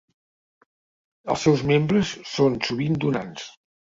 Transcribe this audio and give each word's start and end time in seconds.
Els 1.33 1.43
seus 1.47 1.61
membres 1.73 2.15
són 2.31 2.57
sovint 2.71 2.99
donants. 3.07 3.47